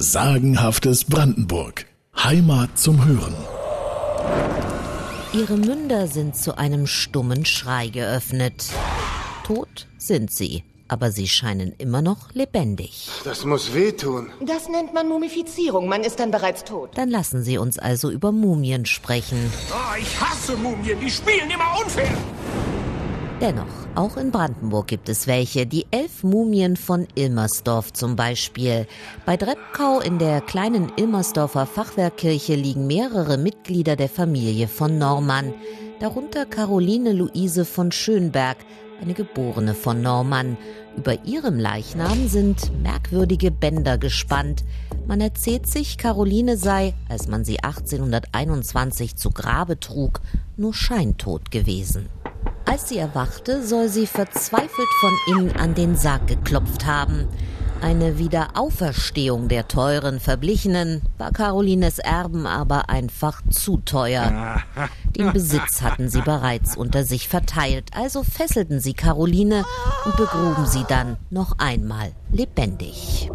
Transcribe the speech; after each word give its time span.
Sagenhaftes 0.00 1.04
Brandenburg. 1.06 1.86
Heimat 2.16 2.78
zum 2.78 3.04
Hören. 3.04 3.34
Ihre 5.32 5.56
Münder 5.56 6.06
sind 6.06 6.36
zu 6.36 6.56
einem 6.56 6.86
stummen 6.86 7.44
Schrei 7.44 7.88
geöffnet. 7.88 8.66
Tot 9.44 9.88
sind 9.98 10.30
sie, 10.30 10.62
aber 10.86 11.10
sie 11.10 11.26
scheinen 11.26 11.72
immer 11.78 12.00
noch 12.00 12.32
lebendig. 12.32 13.08
Das 13.24 13.44
muss 13.44 13.74
wehtun. 13.74 14.30
Das 14.46 14.68
nennt 14.68 14.94
man 14.94 15.08
Mumifizierung. 15.08 15.88
Man 15.88 16.04
ist 16.04 16.20
dann 16.20 16.30
bereits 16.30 16.62
tot. 16.62 16.90
Dann 16.94 17.10
lassen 17.10 17.42
Sie 17.42 17.58
uns 17.58 17.76
also 17.80 18.08
über 18.12 18.30
Mumien 18.30 18.86
sprechen. 18.86 19.50
Oh, 19.72 19.96
ich 20.00 20.20
hasse 20.20 20.56
Mumien. 20.56 21.00
Die 21.00 21.10
spielen 21.10 21.50
immer 21.50 21.76
unfair. 21.84 22.16
Dennoch, 23.40 23.86
auch 23.94 24.16
in 24.16 24.32
Brandenburg 24.32 24.88
gibt 24.88 25.08
es 25.08 25.28
welche, 25.28 25.64
die 25.64 25.86
elf 25.92 26.24
Mumien 26.24 26.76
von 26.76 27.06
Ilmersdorf 27.14 27.92
zum 27.92 28.16
Beispiel. 28.16 28.88
Bei 29.26 29.36
Dreppkau 29.36 30.00
in 30.00 30.18
der 30.18 30.40
kleinen 30.40 30.90
Ilmersdorfer 30.96 31.66
Fachwerkkirche 31.66 32.56
liegen 32.56 32.88
mehrere 32.88 33.38
Mitglieder 33.38 33.94
der 33.94 34.08
Familie 34.08 34.66
von 34.66 34.98
Normann, 34.98 35.54
darunter 36.00 36.46
Caroline 36.46 37.12
Luise 37.12 37.64
von 37.64 37.92
Schönberg, 37.92 38.56
eine 39.00 39.14
Geborene 39.14 39.74
von 39.74 40.02
Normann. 40.02 40.56
Über 40.96 41.24
ihrem 41.24 41.60
Leichnam 41.60 42.26
sind 42.26 42.72
merkwürdige 42.82 43.52
Bänder 43.52 43.98
gespannt. 43.98 44.64
Man 45.06 45.20
erzählt 45.20 45.68
sich, 45.68 45.96
Caroline 45.96 46.56
sei, 46.56 46.94
als 47.08 47.28
man 47.28 47.44
sie 47.44 47.60
1821 47.60 49.14
zu 49.14 49.30
Grabe 49.30 49.78
trug, 49.78 50.20
nur 50.56 50.74
scheintot 50.74 51.52
gewesen. 51.52 52.08
Als 52.70 52.90
sie 52.90 52.98
erwachte, 52.98 53.66
soll 53.66 53.88
sie 53.88 54.06
verzweifelt 54.06 54.88
von 55.00 55.12
innen 55.26 55.56
an 55.56 55.74
den 55.74 55.96
Sarg 55.96 56.26
geklopft 56.26 56.84
haben. 56.84 57.26
Eine 57.80 58.18
Wiederauferstehung 58.18 59.48
der 59.48 59.68
teuren 59.68 60.20
Verblichenen 60.20 61.00
war 61.16 61.32
Carolines 61.32 61.98
Erben 61.98 62.46
aber 62.46 62.90
einfach 62.90 63.40
zu 63.48 63.78
teuer. 63.78 64.60
Den 65.16 65.32
Besitz 65.32 65.80
hatten 65.80 66.10
sie 66.10 66.20
bereits 66.20 66.76
unter 66.76 67.04
sich 67.04 67.28
verteilt, 67.28 67.90
also 67.94 68.22
fesselten 68.22 68.80
sie 68.80 68.94
Caroline 68.94 69.64
und 70.04 70.16
begruben 70.16 70.66
sie 70.66 70.84
dann 70.88 71.16
noch 71.30 71.58
einmal 71.58 72.12
lebendig. 72.30 73.30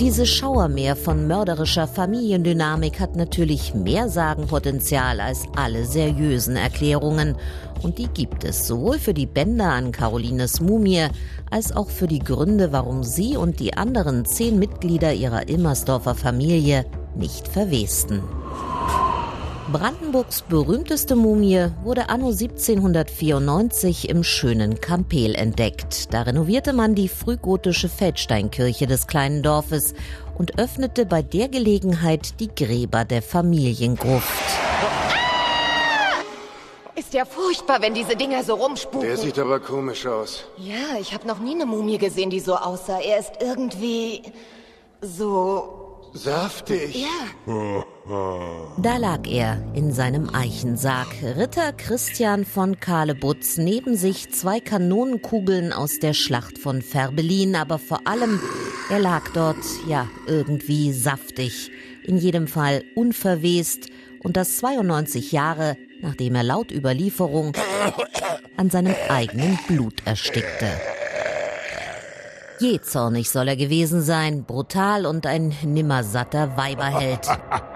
Dieses 0.00 0.30
Schauermeer 0.30 0.96
von 0.96 1.26
mörderischer 1.26 1.86
Familiendynamik 1.86 2.98
hat 2.98 3.14
natürlich 3.14 3.74
mehr 3.74 4.08
Sagenpotenzial 4.08 5.20
als 5.20 5.44
alle 5.54 5.84
seriösen 5.84 6.56
Erklärungen. 6.56 7.36
Und 7.82 7.98
die 7.98 8.08
gibt 8.08 8.42
es 8.44 8.66
sowohl 8.66 8.98
für 8.98 9.14
die 9.14 9.26
Bänder 9.26 9.70
an 9.70 9.92
Carolines 9.92 10.60
Mumie 10.60 11.06
als 11.50 11.72
auch 11.72 11.90
für 11.90 12.08
die 12.08 12.20
Gründe, 12.20 12.72
warum 12.72 13.04
sie 13.04 13.36
und 13.36 13.60
die 13.60 13.74
anderen 13.74 14.24
zehn 14.24 14.58
Mitglieder 14.58 15.12
ihrer 15.12 15.48
Immersdorfer 15.48 16.14
Familie 16.14 16.84
nicht 17.14 17.46
verwesten. 17.46 18.22
Brandenburgs 19.72 20.42
berühmteste 20.42 21.16
Mumie 21.16 21.70
wurde 21.82 22.10
anno 22.10 22.28
1794 22.28 24.10
im 24.10 24.22
schönen 24.22 24.82
Kampel 24.82 25.34
entdeckt. 25.34 26.12
Da 26.12 26.20
renovierte 26.22 26.74
man 26.74 26.94
die 26.94 27.08
frühgotische 27.08 27.88
Feldsteinkirche 27.88 28.86
des 28.86 29.06
kleinen 29.06 29.42
Dorfes 29.42 29.94
und 30.36 30.58
öffnete 30.58 31.06
bei 31.06 31.22
der 31.22 31.48
Gelegenheit 31.48 32.38
die 32.38 32.54
Gräber 32.54 33.06
der 33.06 33.22
Familiengruft. 33.22 34.42
Ist 36.94 37.14
ja 37.14 37.24
furchtbar, 37.24 37.80
wenn 37.80 37.94
diese 37.94 38.14
Dinger 38.14 38.44
so 38.44 38.56
rumspuken. 38.56 39.08
Der 39.08 39.16
sieht 39.16 39.38
aber 39.38 39.58
komisch 39.58 40.04
aus. 40.06 40.44
Ja, 40.58 40.98
ich 41.00 41.14
habe 41.14 41.26
noch 41.26 41.38
nie 41.38 41.54
eine 41.54 41.64
Mumie 41.64 41.96
gesehen, 41.96 42.28
die 42.28 42.40
so 42.40 42.56
aussah. 42.56 43.00
Er 43.00 43.20
ist 43.20 43.32
irgendwie 43.40 44.20
so 45.00 45.81
Saftig. 46.12 46.94
Ja. 46.94 47.84
Da 48.78 48.96
lag 48.96 49.28
er 49.28 49.62
in 49.74 49.92
seinem 49.92 50.34
Eichensarg, 50.34 51.06
Ritter 51.36 51.72
Christian 51.72 52.44
von 52.44 52.80
Kalebutz, 52.80 53.58
neben 53.58 53.96
sich 53.96 54.32
zwei 54.32 54.58
Kanonenkugeln 54.58 55.72
aus 55.72 56.00
der 56.00 56.12
Schlacht 56.12 56.58
von 56.58 56.82
Färbelin, 56.82 57.54
aber 57.54 57.78
vor 57.78 58.00
allem, 58.04 58.40
er 58.90 58.98
lag 58.98 59.28
dort, 59.34 59.64
ja, 59.86 60.08
irgendwie 60.26 60.92
saftig, 60.92 61.70
in 62.02 62.18
jedem 62.18 62.48
Fall 62.48 62.82
unverwest 62.96 63.86
und 64.24 64.36
das 64.36 64.56
92 64.56 65.30
Jahre, 65.30 65.76
nachdem 66.00 66.34
er 66.34 66.42
laut 66.42 66.72
Überlieferung 66.72 67.52
an 68.56 68.68
seinem 68.68 68.96
eigenen 69.08 69.60
Blut 69.68 70.02
erstickte. 70.04 70.66
Jähzornig 72.62 73.28
soll 73.28 73.48
er 73.48 73.56
gewesen 73.56 74.02
sein, 74.02 74.44
brutal 74.44 75.04
und 75.04 75.26
ein 75.26 75.52
nimmersatter 75.64 76.56
Weiberheld. 76.56 77.26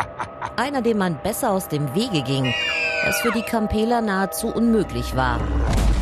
Einer, 0.56 0.82
dem 0.82 0.98
man 0.98 1.18
besser 1.22 1.52
aus 1.52 1.68
dem 1.68 1.94
Wege 1.94 2.22
ging, 2.22 2.52
was 3.06 3.18
für 3.22 3.32
die 3.32 3.42
Kampeler 3.42 4.02
nahezu 4.02 4.48
unmöglich 4.48 5.16
war. 5.16 5.40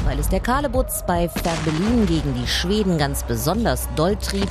Weil 0.05 0.19
es 0.19 0.29
der 0.29 0.41
Kalebutz 0.41 1.05
bei 1.07 1.29
Färbelin 1.29 2.07
gegen 2.07 2.35
die 2.35 2.49
Schweden 2.49 2.99
ganz 2.99 3.23
besonders 3.23 3.89
doll 3.95 4.17
trieb, 4.17 4.49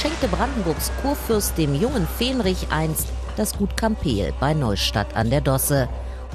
schenkte 0.00 0.28
Brandenburgs 0.28 0.92
Kurfürst 1.02 1.58
dem 1.58 1.74
jungen 1.74 2.06
Fähnrich 2.06 2.68
einst 2.70 3.08
das 3.36 3.58
Gut 3.58 3.76
Kampel 3.76 4.32
bei 4.38 4.54
Neustadt 4.54 5.16
an 5.16 5.28
der 5.28 5.40
Dosse. 5.40 5.88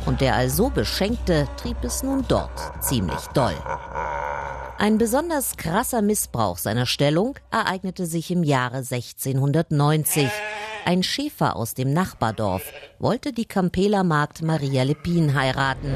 Und 0.06 0.20
der 0.20 0.36
also 0.36 0.70
Beschenkte 0.70 1.48
trieb 1.56 1.78
es 1.82 2.04
nun 2.04 2.26
dort 2.28 2.84
ziemlich 2.84 3.26
doll. 3.34 3.56
Ein 4.80 5.00
besonders 5.00 5.58
krasser 5.58 6.04
Missbrauch 6.04 6.60
seiner 6.60 6.86
Stellung 6.86 7.40
ereignete 7.50 8.06
sich 8.06 8.30
im 8.30 8.44
Jahre 8.44 8.78
1690. 8.78 10.30
Ein 10.86 11.02
Schäfer 11.02 11.56
aus 11.56 11.74
dem 11.74 11.92
Nachbardorf 11.94 12.62
wollte 13.00 13.34
die 13.34 13.46
Kampeler 13.46 14.04
Magd 14.04 14.44
Maria 14.44 14.84
Lepin 14.84 15.34
heiraten. 15.34 15.96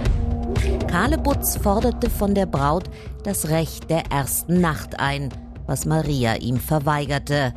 Kalebutz 0.87 1.57
forderte 1.57 2.09
von 2.09 2.33
der 2.33 2.47
Braut 2.47 2.89
das 3.23 3.49
Recht 3.49 3.91
der 3.91 4.07
ersten 4.11 4.61
Nacht 4.61 4.99
ein, 4.99 5.29
was 5.67 5.85
Maria 5.85 6.37
ihm 6.37 6.57
verweigerte. 6.57 7.53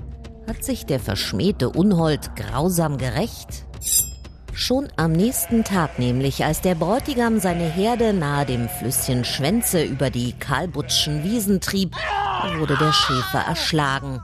Hat 0.46 0.62
sich 0.62 0.84
der 0.84 1.00
verschmähte 1.00 1.70
Unhold 1.70 2.36
grausam 2.36 2.98
gerecht? 2.98 3.64
Schon 4.56 4.88
am 4.96 5.10
nächsten 5.10 5.64
Tag 5.64 5.98
nämlich, 5.98 6.44
als 6.44 6.60
der 6.60 6.76
Bräutigam 6.76 7.40
seine 7.40 7.64
Herde 7.64 8.12
nahe 8.12 8.46
dem 8.46 8.68
Flüsschen 8.68 9.24
Schwänze 9.24 9.82
über 9.82 10.10
die 10.10 10.32
Kalbutschen 10.32 11.24
Wiesen 11.24 11.60
trieb, 11.60 11.96
wurde 12.58 12.76
der 12.76 12.92
Schäfer 12.92 13.40
erschlagen. 13.40 14.22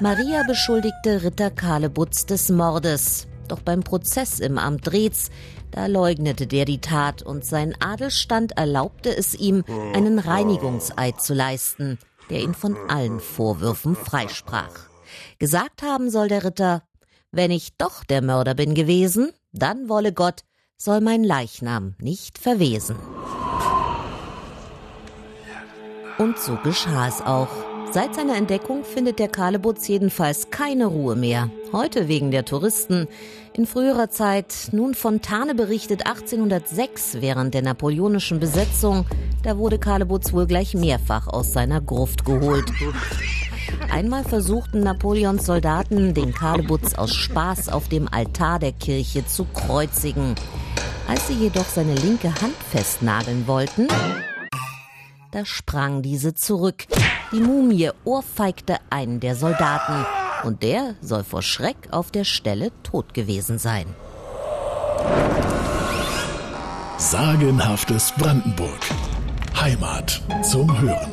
Maria 0.00 0.42
beschuldigte 0.46 1.22
Ritter 1.22 1.50
Kalebutz 1.50 2.24
des 2.24 2.48
Mordes. 2.48 3.26
Doch 3.48 3.60
beim 3.60 3.82
Prozess 3.82 4.40
im 4.40 4.56
Amt 4.56 4.86
Drehz, 4.86 5.30
da 5.70 5.86
leugnete 5.86 6.46
der 6.46 6.64
die 6.64 6.80
Tat 6.80 7.22
und 7.22 7.44
sein 7.44 7.74
Adelsstand 7.80 8.56
erlaubte 8.56 9.14
es 9.14 9.34
ihm, 9.34 9.62
einen 9.94 10.18
Reinigungseid 10.18 11.20
zu 11.20 11.34
leisten, 11.34 11.98
der 12.30 12.40
ihn 12.40 12.54
von 12.54 12.76
allen 12.88 13.20
Vorwürfen 13.20 13.94
freisprach. 13.94 14.88
Gesagt 15.38 15.82
haben 15.82 16.08
soll 16.08 16.28
der 16.28 16.44
Ritter, 16.44 16.82
wenn 17.32 17.50
ich 17.50 17.76
doch 17.78 18.04
der 18.04 18.22
Mörder 18.22 18.54
bin 18.54 18.74
gewesen, 18.74 19.32
dann 19.52 19.88
wolle 19.88 20.12
Gott, 20.12 20.44
soll 20.76 21.00
mein 21.00 21.24
Leichnam 21.24 21.94
nicht 21.98 22.38
verwesen. 22.38 22.96
Und 26.18 26.38
so 26.38 26.58
geschah 26.62 27.08
es 27.08 27.20
auch. 27.20 27.48
Seit 27.90 28.14
seiner 28.14 28.36
Entdeckung 28.36 28.84
findet 28.84 29.18
der 29.18 29.28
Kalebutz 29.28 29.86
jedenfalls 29.88 30.50
keine 30.50 30.86
Ruhe 30.86 31.14
mehr. 31.14 31.50
Heute 31.72 32.08
wegen 32.08 32.30
der 32.30 32.44
Touristen. 32.44 33.06
In 33.54 33.66
früherer 33.66 34.08
Zeit, 34.08 34.68
nun 34.72 34.94
Fontane 34.94 35.54
berichtet 35.54 36.06
1806 36.06 37.20
während 37.20 37.52
der 37.54 37.62
napoleonischen 37.62 38.40
Besetzung, 38.40 39.04
da 39.42 39.58
wurde 39.58 39.78
Kalebutz 39.78 40.32
wohl 40.32 40.46
gleich 40.46 40.74
mehrfach 40.74 41.26
aus 41.26 41.52
seiner 41.52 41.80
Gruft 41.80 42.24
geholt. 42.24 42.64
Einmal 43.90 44.24
versuchten 44.24 44.80
Napoleons 44.80 45.46
Soldaten, 45.46 46.14
den 46.14 46.32
Kalebutz 46.32 46.94
aus 46.94 47.14
Spaß 47.14 47.68
auf 47.68 47.88
dem 47.88 48.08
Altar 48.08 48.58
der 48.58 48.72
Kirche 48.72 49.26
zu 49.26 49.44
kreuzigen. 49.44 50.34
Als 51.08 51.28
sie 51.28 51.34
jedoch 51.34 51.66
seine 51.66 51.94
linke 51.94 52.28
Hand 52.40 52.56
festnageln 52.70 53.46
wollten, 53.46 53.88
da 55.32 55.44
sprang 55.44 56.02
diese 56.02 56.34
zurück. 56.34 56.84
Die 57.32 57.40
Mumie 57.40 57.90
ohrfeigte 58.04 58.76
einen 58.90 59.18
der 59.18 59.34
Soldaten 59.34 60.06
und 60.44 60.62
der 60.62 60.94
soll 61.00 61.24
vor 61.24 61.42
Schreck 61.42 61.88
auf 61.90 62.10
der 62.10 62.24
Stelle 62.24 62.70
tot 62.82 63.14
gewesen 63.14 63.58
sein. 63.58 63.86
Sagenhaftes 66.98 68.12
Brandenburg. 68.16 68.78
Heimat 69.58 70.22
zum 70.42 70.80
Hören. 70.80 71.12